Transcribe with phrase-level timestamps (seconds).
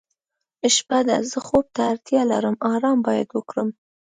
[0.75, 3.69] شپه ده زه خوب ته اړتیا لرم آرام باید وکړم.